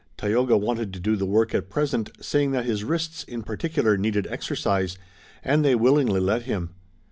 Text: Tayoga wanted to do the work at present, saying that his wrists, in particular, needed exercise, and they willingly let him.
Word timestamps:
Tayoga 0.17 0.57
wanted 0.57 0.91
to 0.93 0.99
do 0.99 1.15
the 1.15 1.27
work 1.27 1.53
at 1.53 1.69
present, 1.69 2.09
saying 2.19 2.49
that 2.53 2.65
his 2.65 2.83
wrists, 2.83 3.23
in 3.25 3.43
particular, 3.43 3.97
needed 3.99 4.25
exercise, 4.31 4.97
and 5.43 5.63
they 5.63 5.75
willingly 5.75 6.19
let 6.19 6.41
him. 6.41 6.71